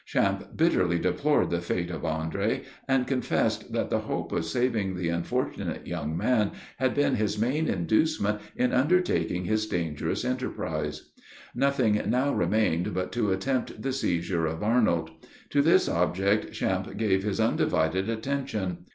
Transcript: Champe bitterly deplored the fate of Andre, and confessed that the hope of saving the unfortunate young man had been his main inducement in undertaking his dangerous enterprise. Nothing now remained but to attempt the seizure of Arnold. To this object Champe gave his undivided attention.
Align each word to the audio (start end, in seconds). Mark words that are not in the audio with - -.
Champe 0.03 0.57
bitterly 0.57 0.97
deplored 0.97 1.51
the 1.51 1.61
fate 1.61 1.91
of 1.91 2.03
Andre, 2.03 2.63
and 2.87 3.05
confessed 3.05 3.71
that 3.71 3.91
the 3.91 3.99
hope 3.99 4.31
of 4.31 4.45
saving 4.45 4.95
the 4.95 5.09
unfortunate 5.09 5.85
young 5.85 6.17
man 6.17 6.53
had 6.77 6.95
been 6.95 7.17
his 7.17 7.37
main 7.37 7.67
inducement 7.67 8.39
in 8.55 8.73
undertaking 8.73 9.45
his 9.45 9.67
dangerous 9.67 10.25
enterprise. 10.25 11.11
Nothing 11.53 12.01
now 12.09 12.33
remained 12.33 12.95
but 12.95 13.11
to 13.11 13.31
attempt 13.31 13.83
the 13.83 13.93
seizure 13.93 14.47
of 14.47 14.63
Arnold. 14.63 15.11
To 15.51 15.61
this 15.61 15.87
object 15.87 16.51
Champe 16.51 16.97
gave 16.97 17.21
his 17.21 17.39
undivided 17.39 18.09
attention. 18.09 18.85